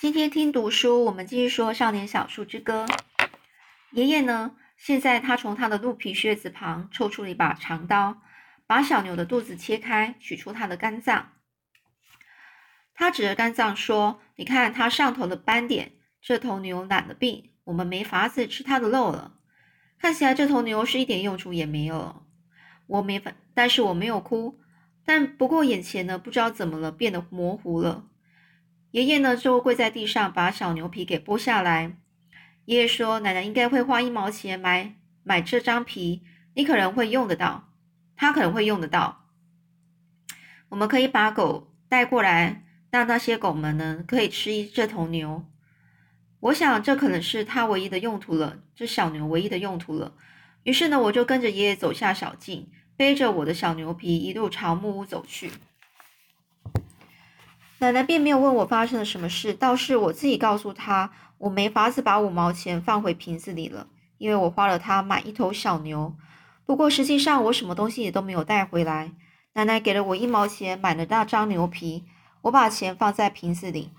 [0.00, 2.86] 今天听读书，我们继续说《少年小树之歌》。
[3.92, 4.56] 爷爷呢？
[4.78, 8.22] 现在他从他的鹿皮靴子旁抽出了一把长刀，
[8.66, 11.32] 把小牛的肚子切开，取出它的肝脏。
[12.94, 15.92] 他指着肝脏说：“你看它上头的斑点，
[16.22, 19.34] 这头牛染了病，我们没法子吃它的肉了。
[19.98, 22.22] 看起来这头牛是一点用处也没有了。
[22.86, 24.60] 我没法，但是我没有哭。
[25.04, 28.06] 但不过眼前呢，不知道怎么了，变得模糊了。”
[28.92, 31.96] 爷爷呢，就跪在地上，把小牛皮给剥下来。
[32.64, 36.22] 爷爷说：“奶奶应该会花一毛钱买买这张皮，
[36.54, 37.72] 你可能会用得到，
[38.16, 39.26] 他可能会用得到。
[40.70, 45.44] 我们可以把狗带过来，让那些狗们呢可以吃一这头牛。
[46.40, 50.14] 我想这可能是他唯一的用途了，这小牛唯一的用途了。
[50.64, 55.52] 于是呢，我就跟着爷爷走下小径，背着我的小牛皮，一路朝木屋走去。”
[57.80, 63.86] 奶奶并没有问我发生了什么事，倒是我自己告诉她，我没法子把五毛钱放回瓶子里了，
[64.18, 66.14] 因为我花了它买一头小牛。
[66.66, 69.12] 不过实际上我什么东西也都没有带回来。
[69.54, 72.04] 奶奶给了我一毛钱买了那张牛皮，
[72.42, 73.90] 我把钱放在瓶子里。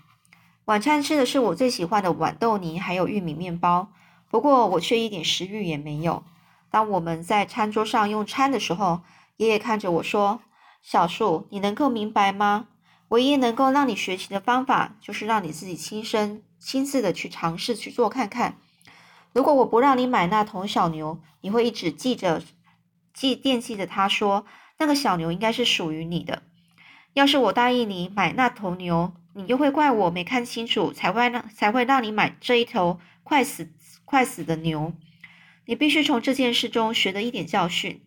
[0.66, 3.88] 晚餐吃的是我最喜欢的豌豆泥还有玉米面包，
[4.30, 6.22] 不过我却一点食欲也没有。
[6.70, 9.00] 当我们在餐桌上用餐的时候，
[9.38, 10.40] 爷爷看着我说
[10.80, 12.68] ：“小树，你能够明白吗？”
[13.12, 18.56] 唯一能够让你学习的方法，就是让你自己亲身、亲自的去尝试去做看看。
[19.34, 22.42] 如果我不让你买那头小牛，你会一直记着、
[23.12, 24.46] 记惦记着他说
[24.78, 26.42] 那个小牛应该是属于你的。
[27.12, 33.70] 要是我答应你买那头牛，你就会怪我没看清楚，才会让才会让你买这一头快死、
[34.06, 34.94] 快死的牛。
[35.66, 38.02] 你必须从这件事中学得一点教训。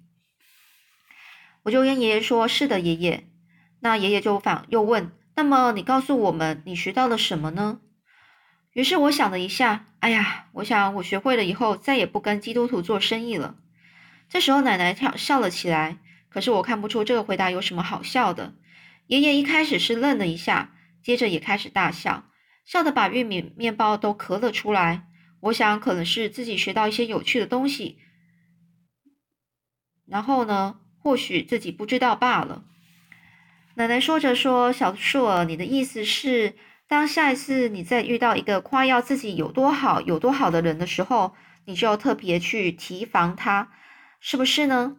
[1.62, 3.28] 我就跟爷爷说：“是的，爷爷。”
[3.80, 7.80] 那爷爷就反又问：“那么你告诉我们，你学到了什么呢？”
[8.74, 13.56] 于是我想了一下，哎呀，我想我学会了以后，再也不跟基督徒做生意了。
[14.28, 16.00] 这时候奶奶跳笑了起来，
[16.30, 18.56] 可是我看不出这个回答有什么好笑的。
[19.08, 22.26] 爷爷一开始是愣了一下，接着也开始大笑，
[22.66, 25.08] 笑得把玉米面包都咳了出来。
[25.42, 28.00] 我想可能是自己学到一些有趣的东西，
[30.08, 32.66] 然后呢，或许自己不知道罢了。
[33.78, 36.54] 奶奶说着说：“小树儿，你的意思是，
[36.88, 43.74] 当下一次你再遇到一个夸耀自己有多好、有多好的人的时候，你就要特别去提防他，
[44.22, 44.96] 是不是呢？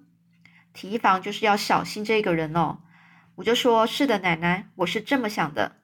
[0.75, 2.81] 提防就是要小心这个人哦。”
[3.37, 5.77] 我就说：“是的，奶奶，我是这么想的。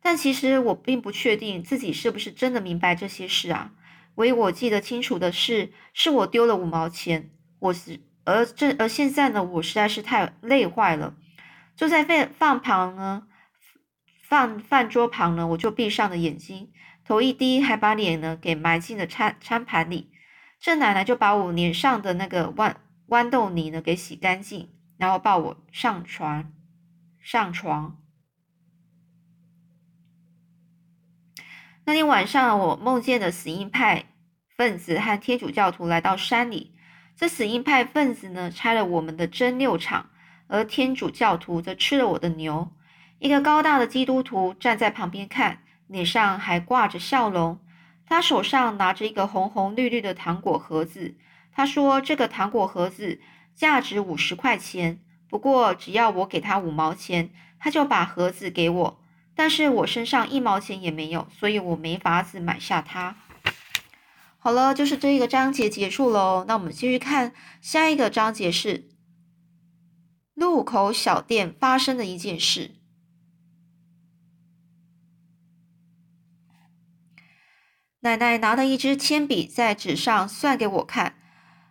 [0.00, 3.72] 但其实我并不确定自己是不是真的明白这些事啊。
[4.14, 11.14] 唯我记得清楚的是，是我丢了五毛钱，我是而这而现在呢，我实在是太累坏了。”
[11.78, 13.28] 坐在饭饭旁呢，
[14.24, 16.72] 饭饭桌旁呢，我就闭上了眼睛，
[17.04, 20.10] 头一低，还把脸呢给埋进了餐餐盘里。
[20.58, 22.74] 这奶奶就把我脸上的那个豌
[23.06, 26.52] 豌豆泥呢给洗干净，然后抱我上床
[27.20, 28.02] 上床。
[31.84, 34.06] 那天晚上，我梦见的死硬派
[34.56, 36.74] 分子和天主教徒来到山里，
[37.14, 40.10] 这死硬派分子呢拆了我们的蒸馏厂。
[40.48, 42.70] 而天主教徒则吃了我的牛。
[43.20, 47.58] 一个高大的基督徒站在旁边看，脸上还挂着笑容。
[48.06, 51.16] 他手上拿着一个红红绿绿的糖果盒子。
[51.52, 53.20] 他说：“这个糖果盒子
[53.54, 59.00] 价值五十块钱，不过只要我给他五毛钱，他就把盒子给我。
[59.34, 63.16] 但是我身上一毛钱也没有，所以我没法子买下它。”
[64.38, 66.44] 好了，就是这一个章节结束喽。
[66.46, 68.88] 那我们继续看下一个章节是。
[70.38, 72.76] 路口小店发生的一件事。
[78.00, 81.16] 奶奶拿了一支铅笔，在纸上算给我看，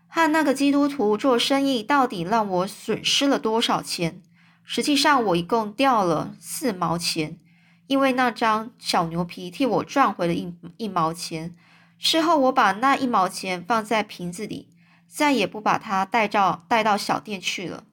[0.09, 4.21] 和那个基督徒做生意到底让我损失了多少钱？
[4.65, 7.39] 实际上，我一共掉了四毛钱，
[7.87, 11.55] 因为那张小牛皮替我赚回了一一毛钱。
[11.97, 14.67] 事后，我把那一毛钱放在瓶子里，
[15.07, 17.85] 再也不把它带到带到小店去了。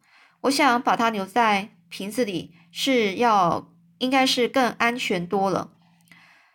[0.45, 5.71] 我想把它留在瓶子里，是要应该是更安全多了。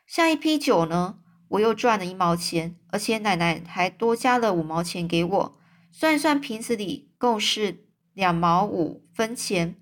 [0.06, 1.18] 下一批酒呢，
[1.50, 5.60] 我又赚了一毛钱，而且奶奶还多加了五毛钱给我。
[5.92, 9.76] 算一算，瓶子里共是两毛五分钱，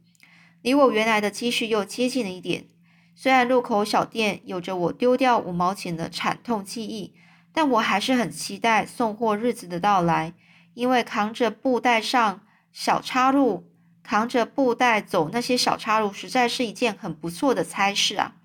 [0.61, 2.65] 离我原来的积蓄又接近了一点。
[3.13, 7.13] 虽然路口小店有着我丢掉五毛钱的惨痛记忆，
[7.51, 10.33] 但我还是很期待送货日子的到来，
[10.75, 13.69] 因为扛着布袋上小插入。
[14.07, 18.35] 扛着布袋走那些小岔路，实在是一件很不错的差事啊！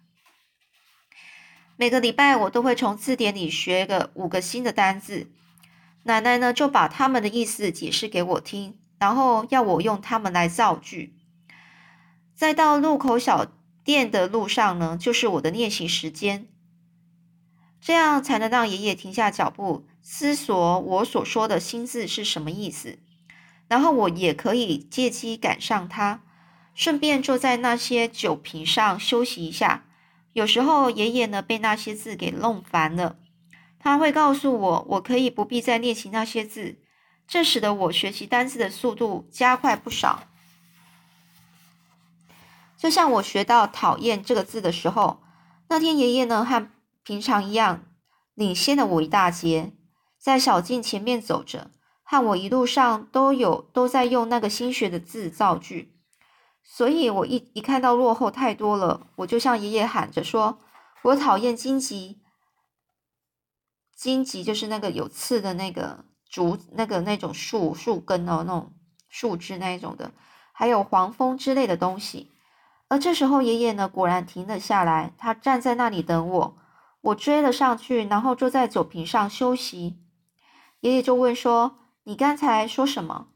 [1.76, 5.30] 每个礼拜我都会从字典里学个五个新的单字。
[6.02, 11.14] 奶奶呢就把他们的意思解释给我听，然后要我用它们来造句。
[12.34, 13.46] 再到路口小
[13.84, 16.48] 店的路上呢，就是我的练习时间，
[17.80, 22.98] 这样才能让爷爷停下脚步，思索我所说的新字是什么意思。
[23.72, 26.22] 然后我也可以借机赶上他，
[26.74, 29.86] 顺便坐在那些酒瓶上休息一下。
[30.34, 33.16] 有时候爷爷呢被那些字给弄烦了，
[33.78, 36.82] 他会告诉我，我可以不必再练习那些字，
[37.26, 40.24] 这使得我学习单词的速度加快不少。
[42.76, 45.22] 就像我学到“讨厌”这个字的时候，
[45.70, 46.70] 那天爷爷呢和
[47.02, 47.86] 平常一样，
[48.34, 49.72] 领先了我一大截，
[50.18, 51.70] 在小径前面走着，
[52.12, 55.94] 和我一路上都有都在用那个新学的字造句。
[56.62, 60.58] 所以，我一一看到落后太多了，我就向爷爷喊着说
[61.04, 62.20] ：“我讨厌荆棘，
[63.96, 68.74] 荆棘就是那个有刺的那个竹，那个那种树树根哦，那种
[69.08, 70.12] 树枝那一种的，
[70.52, 72.30] 还有黄蜂之类的东西。”
[72.88, 76.58] 而这时候，爷爷呢果然停了下来，他站在那里等我。
[77.00, 79.96] 我追了上去，然后坐在酒瓶上休息。
[80.80, 83.28] 爷爷就问说：“你刚才说什么？”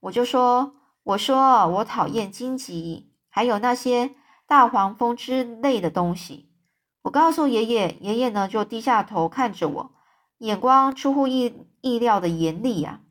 [0.00, 0.76] 我就说。
[1.06, 4.14] 我说我讨厌荆棘，还有那些
[4.46, 6.50] 大黄蜂之类的东西。
[7.02, 9.90] 我告诉爷爷，爷爷呢就低下头看着我，
[10.38, 13.02] 眼光出乎意意料的严厉呀。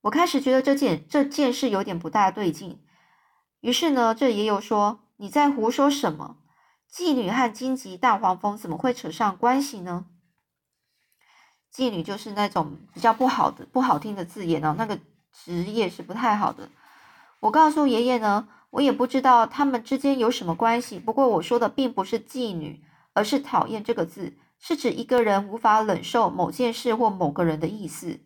[0.00, 2.82] 我开始觉得这件这件事有点不大对劲。
[3.60, 6.38] 于是呢，这爷爷说：“你在胡说什么？
[6.90, 10.06] 妓女和荆棘、大黄蜂怎么会扯上关系呢？”
[11.74, 14.96] 妓女就是那种比较不好的、不好听的字眼哦，那个
[15.32, 16.68] 职业是不太好的。
[17.40, 21.00] 我告诉爷爷呢，我也不知道他们之间有什么关系。
[21.00, 22.80] 不过我说的并不是妓女，
[23.12, 28.20] 而是讨厌这个字，是指一个人无法忍受某件事或某个人的意思。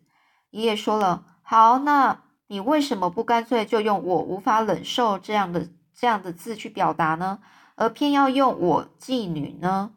[0.51, 7.39] 爷爷说了，好，那你为什么不干脆就用我无法忍受这样的这样的字去表达呢？
[7.75, 9.91] 而偏要用我妓女呢？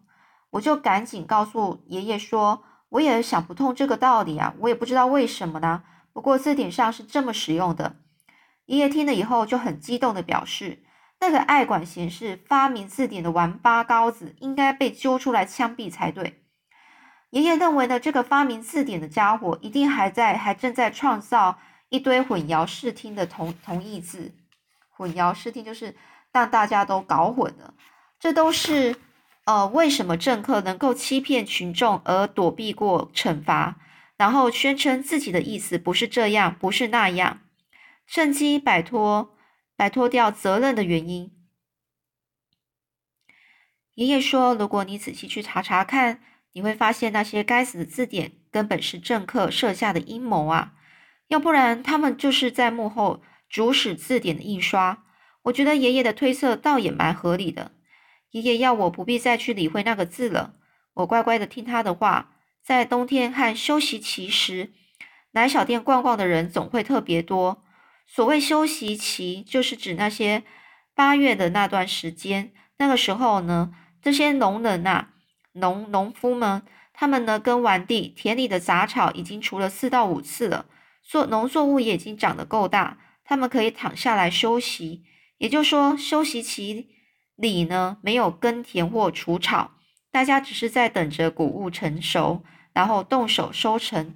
[0.50, 2.62] 我就赶紧告诉爷爷说，
[2.93, 5.83] 我也想不通这个道理啊，我也不知道为什么呢。
[6.12, 7.97] 不过字典上是这么使用的。
[8.67, 10.83] 爷爷听了以后就很激动的表示
[11.19, 16.43] ：“那个爱管闲事、发明字典的王八羔子应该被揪出来枪毙才对。”
[17.31, 21.59] 爷爷认为呢，这个发明字典的家伙一定还在，还正在创造
[21.89, 24.35] 一堆混淆视听的同同义字。
[24.91, 25.97] 混淆视听就是
[26.31, 27.73] 让大家都搞混了。
[28.21, 28.94] 这都是
[29.44, 33.81] 呃，为什么政客能够欺骗群众而躲避过惩罚，
[34.17, 37.41] 然后宣称自己的意思不是这样，不是那样。
[38.06, 39.35] 趁机摆脱
[39.77, 41.33] 摆脱掉责任的原因。
[43.94, 46.23] 爷爷说：“如果你仔细去查查看，
[46.53, 50.75] 你会发现那些该死的字典根本是政客设下的阴谋啊！
[51.29, 55.05] 要不然他们就是在幕后主使字典的印刷。”
[55.43, 57.73] 我觉得爷爷的推测倒也蛮合理的。
[58.32, 60.55] 爷爷要我不必再去理会那个字了，
[60.94, 62.31] 我乖乖的听他的话。
[62.62, 64.73] 在冬天和休息期时，
[65.32, 67.64] 奶小店逛逛的人总会特别多。
[68.06, 70.44] 所谓休息期，就是指那些
[70.94, 72.52] 八月的那段时间。
[72.79, 75.08] 那个时候呢，这些农人呐，
[75.53, 76.62] 农农夫们，
[76.93, 80.67] 他们呢耕完地，田里的杂草已经除了四到五次了，
[81.03, 85.03] 作农作物也已经长得够大，他们可以躺下来休息。
[85.39, 86.89] 也就是说，休息期
[87.36, 89.72] 里呢，没有耕田或除草，
[90.10, 94.15] 大家只是在等着谷物成熟，然后动手收成。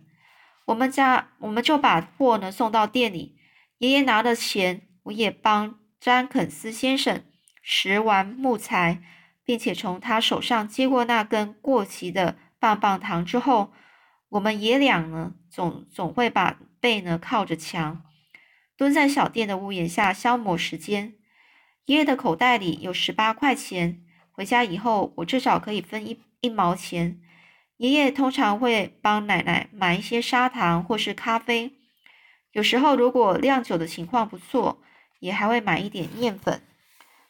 [0.67, 3.37] 我们家我们就把货呢送到店里。
[3.79, 7.23] 爷爷拿了钱，我也帮詹肯斯先生
[7.63, 9.03] 拾完木材，
[9.45, 13.73] 并且从他手上接过那根过期的棒棒糖之后，
[14.31, 18.03] 我们爷俩呢，总总会把背呢靠着墙，
[18.79, 21.16] 蹲在小店的屋檐下消磨时间。
[21.87, 24.03] 爷爷的口袋里有十八块钱，
[24.33, 27.21] 回家以后我至少可以分一一毛钱。
[27.77, 31.75] 爷爷通常会帮奶奶买一些砂糖或是咖啡。
[32.51, 34.79] 有时候，如果酿酒的情况不错，
[35.21, 36.61] 也还会买一点面粉。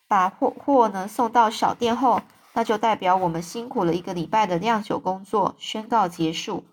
[0.08, 2.22] 把货货呢送到小店后，
[2.54, 6.64] 那就代表我们辛苦了一个礼拜的酿酒工作宣告结束。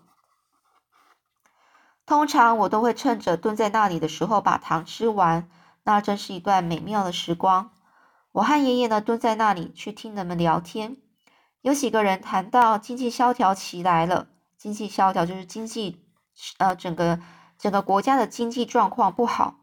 [2.06, 5.50] 通常我都会趁着蹲在那里的时候把糖吃完，
[5.82, 7.72] 那真是一段美妙的时光。
[8.34, 10.96] 我和爷爷呢蹲在那里去听人们聊天，
[11.60, 14.26] 有几个人谈到经济萧条期来了。
[14.58, 16.04] 经济萧条就是经济，
[16.58, 17.20] 呃，整个。
[17.56, 19.60] 整个国家的经济状况不好，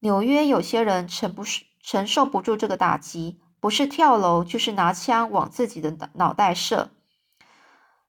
[0.00, 1.44] 纽约有些人承不
[1.82, 6.90] 承受不住这个打击，不是跳楼，就是拿枪往自己的脑袋射。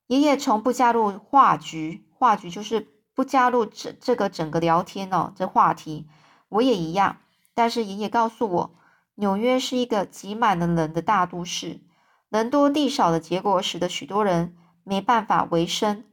[0.08, 6.08] 爷爷从不加入话局，话局就是不加入这这个整个聊天哦，这话题。
[6.48, 7.18] 我也一样，
[7.54, 8.76] 但是爷爷告诉我，
[9.20, 11.82] 纽约是一个挤满了人的大都市，
[12.30, 16.06] 人多地少的结果，使得许多人没办法维生，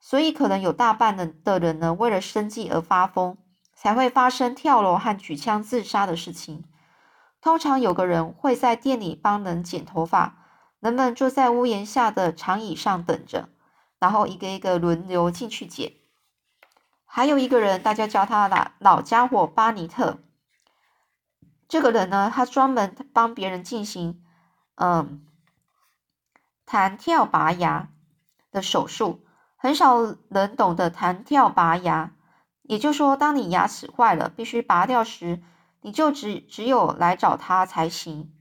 [0.00, 3.38] 所以可能有大半的的人呢，为了生计而发疯，
[3.76, 6.64] 才会发生跳楼和举枪自杀的事情。
[7.40, 10.36] 通常有个人会在店里帮人剪头发，
[10.80, 13.50] 人们坐在屋檐下的长椅上等着，
[14.00, 15.92] 然后一个一个轮流进去剪。
[17.04, 20.18] 还有一个人，大家叫他老老家伙巴尼特。
[21.68, 24.22] 这个人呢，他专门帮别人进行
[24.76, 25.26] 嗯
[26.64, 27.88] 弹跳拔牙
[28.50, 29.24] 的手术。
[29.56, 32.12] 很少人懂得弹跳拔牙，
[32.62, 35.42] 也就是说，当你牙齿坏了，必须拔掉时，
[35.80, 38.32] 你就只只有来找他才行。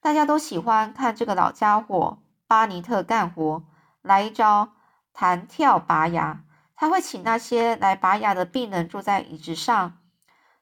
[0.00, 3.64] 大家都喜欢看这个老家伙巴尼特干活，
[4.00, 4.70] 来一招
[5.12, 6.44] 弹跳拔牙。
[6.76, 9.98] 他会请那些来拔牙的病人坐在椅子上，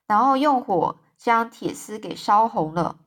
[0.07, 2.99] 然后用火将铁丝给烧红了，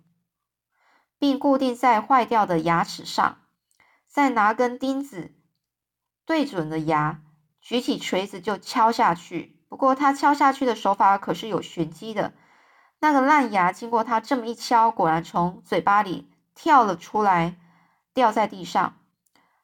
[1.17, 3.39] 并固定在坏掉的牙齿上，
[4.07, 5.35] 再拿根钉子
[6.25, 7.21] 对准了牙，
[7.61, 9.59] 举起锤子就敲下去。
[9.69, 12.33] 不过他敲下去的手法可是有玄机的，
[12.99, 17.55] 那个烂牙经过他这么一敲，果然从嘴巴里跳了出来，
[18.13, 18.95] 掉在地上。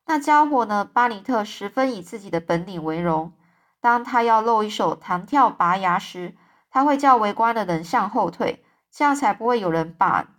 [0.06, 0.86] 那家伙呢？
[0.86, 3.34] 巴尼特十分以自己的本领为荣。
[3.82, 6.38] 当他要露一手弹跳拔牙时，
[6.76, 10.36] 他会叫围观的人向后退，这样才不会有人把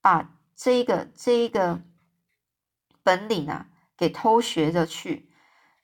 [0.00, 1.80] 把这一个这一个
[3.04, 3.66] 本领啊
[3.96, 5.30] 给偷学着去。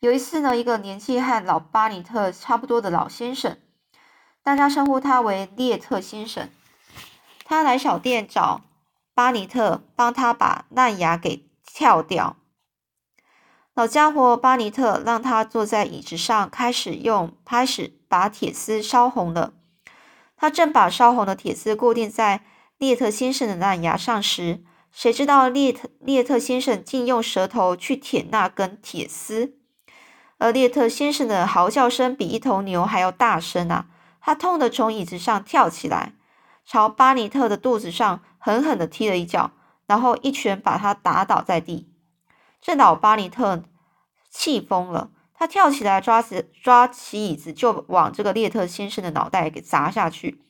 [0.00, 3.56] 有一次呢，一个年纪和老巴尼特差不多的老先生，
[4.42, 6.48] 大家称呼他为列特先生，
[7.44, 8.62] 他来小店找
[9.14, 12.36] 巴尼特帮他把烂牙给跳掉。
[13.74, 19.52] 老家伙巴尼特让他坐在椅子上，开始用拍始把铁丝烧红了。
[20.44, 22.42] 他正把烧红的铁丝固定在
[22.76, 29.54] 列特先生的烂牙上时，谁知道列特列特先生竟用舌头去舔那根铁丝，
[30.36, 33.86] 而列特先生的嚎叫声比一头牛还要大声啊！
[34.20, 36.12] 他痛得从椅子上跳起来，
[36.66, 39.52] 朝巴尼特的肚子上狠狠地踢了一脚，
[39.86, 41.88] 然后一拳把他打倒在地。
[42.60, 43.62] 这老巴尼特
[44.28, 50.42] 气疯了，他跳起来，抓起抓起椅子就往这个列特先生的脑袋给砸下去。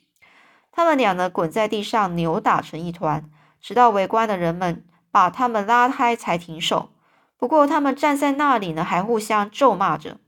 [0.71, 3.29] 他们俩呢，滚在地上扭打成一团，
[3.61, 6.91] 直到围观的人们把他们拉开才停手。
[7.37, 10.19] 不过他们站在那里呢，还互相咒骂着。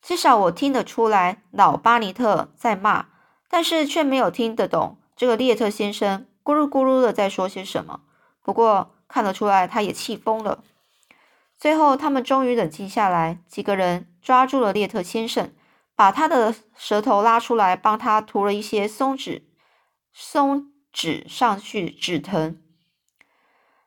[0.00, 3.06] 至少我听得出来，老巴尼特在骂，
[3.48, 8.00] 但是却没有听得懂这个列特先生咕噜咕噜的在说些什么。
[8.42, 8.94] 不过。
[9.12, 10.64] 看得出来，他也气疯了。
[11.62, 15.52] 最后，他们终于冷静下来，几个人抓住了列特先生，
[15.94, 19.46] 把他的舌头拉出来，帮他涂了一些松脂
[20.12, 22.60] 松脂上去止疼。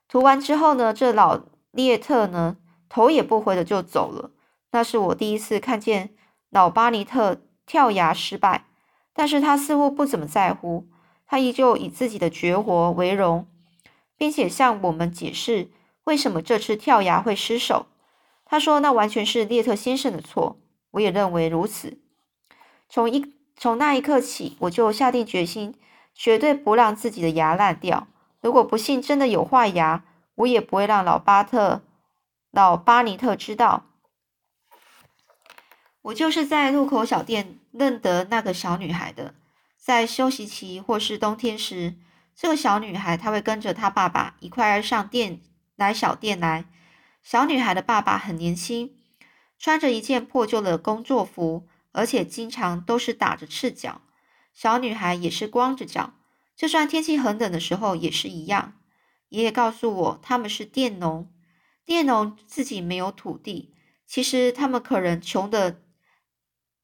[0.08, 1.41] 涂完之后呢，这老
[1.72, 2.55] 列特呢，
[2.88, 4.32] 头也不回的就走了。
[4.72, 6.15] 那是我第一次看见
[6.50, 8.67] 老巴尼特跳崖失败，
[9.12, 10.88] 但是他似乎不怎么在乎，
[11.27, 13.46] 他依旧以自己的绝活为荣。
[14.17, 15.72] 并且向我们解释
[16.06, 17.86] 为什么这次跳崖会失手。
[18.46, 20.60] 他说：“那完全是列特先生的错。”
[20.92, 22.00] 我也认为如此。
[22.88, 25.76] 从一从那一刻起，我就下定决心，
[26.14, 28.08] 绝对不让自己的牙烂掉。
[28.40, 31.82] 如果不幸真的有坏牙，我也不会让老巴特、
[32.52, 33.86] 老巴尼特知道。
[36.04, 39.34] 我就是在路口小店认得那个小女孩的，
[39.76, 41.96] 在休息期或是冬天时。
[42.36, 45.42] 这个小女孩，她会跟着她爸爸一块上店
[45.75, 46.65] 来小店来。
[47.24, 48.96] 小女孩的爸爸很年轻，
[49.58, 54.01] 穿着一件破旧的工作服，而且经常都是打着赤脚。
[54.53, 56.13] 小女孩也是光着脚，
[56.55, 58.79] 就算天气很冷的时候也是一样。
[59.29, 61.29] 爷爷告诉我，他们是佃农，
[61.84, 63.74] 佃农自己没有土地，
[64.05, 65.82] 其实他们可能穷的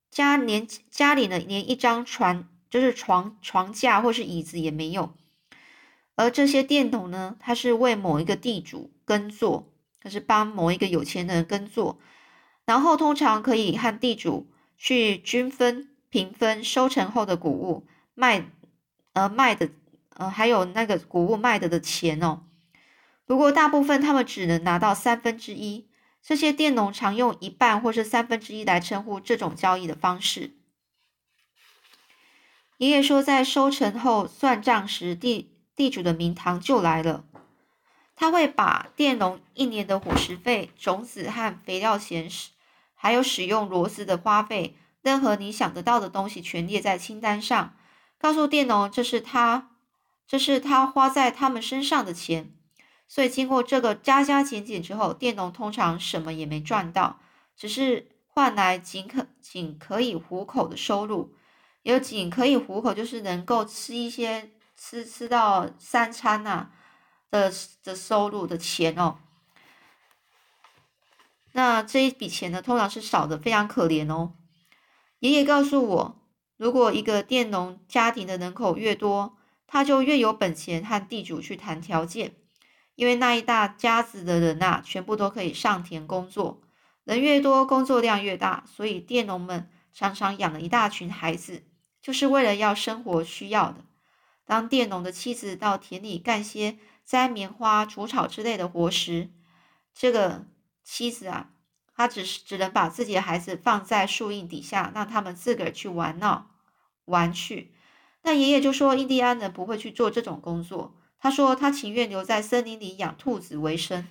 [0.09, 5.13] 家连家里呢连一张床，就是床床架或是椅子也没有。
[6.21, 11.99] 而这些佃农呢，他是为某一个地主耕作，他是帮某一个有钱人耕作，
[12.63, 14.47] 然后通常可以和地主
[14.77, 18.45] 去均分、平分收成后的谷物卖，
[19.13, 19.69] 呃卖的，
[20.15, 22.43] 呃还有那个谷物卖的的钱哦。
[23.25, 25.87] 不过大部分他们只能拿到三分之一，
[26.21, 30.51] 这些佃农常用一半或是三分之一来称呼这种交易的方式。
[32.77, 35.50] 爷爷说，在收成后算账时，地
[35.81, 37.23] 地主的名堂就来了。
[38.15, 42.29] 他会把佃农一年的伙食费、种子和肥料钱，
[42.93, 47.73] 还有使用骡子的花费，任何你想得到的东西，全列在清单上，
[48.19, 49.71] 告诉佃农这是他，
[50.27, 52.53] 这是他花在他们身上的钱。
[53.07, 57.19] 所以经过这个加加减减之后，佃农通常什么也没赚到，
[57.57, 61.33] 只是换来仅可仅可以糊口的收入。
[61.81, 66.71] 有仅可以糊口，就是能够吃一些吃吃到三餐呐。
[67.29, 67.49] 的
[67.81, 69.19] 的收入的钱哦，
[71.53, 74.33] 那这一笔钱呢，通常是少的非常可怜哦。
[75.19, 76.21] 爷爷告诉我，
[76.57, 82.35] 如果一个佃农家庭的人口越多，他就越有本钱和地主去谈条件，
[82.95, 86.61] 因为那一大家子的人呐，全部都可以上田工作，
[87.05, 91.63] 人越多，工作量越大，所以佃农们常常养了一大群孩子，
[92.01, 93.85] 就是为了要生活需要的。
[94.51, 96.77] 当佃农的妻子到田里干些。
[97.05, 99.29] 摘棉花、除草之类的活时，
[99.93, 100.45] 这个
[100.83, 101.51] 妻子啊，
[101.95, 106.51] 她只是只能把自己的孩子放在树荫底下，让他们自个儿去玩闹
[107.05, 107.73] 玩去。
[108.23, 110.93] 那爷爷就说，印第安人不会去做这种工作。
[111.17, 114.05] 他说，他情愿留在森林里养兔子为生。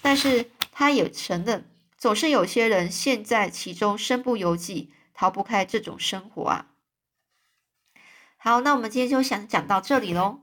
[0.00, 6.71] 但是他也承认，总是有些人陷在其中，身不由己，逃不开这种生活啊。
[8.44, 10.41] 好，那我们今天就想讲到这里喽。